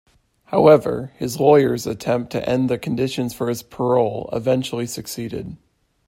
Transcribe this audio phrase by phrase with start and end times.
[0.45, 5.57] However, his lawyers' attempt to end the conditions for his parole eventually succeeded.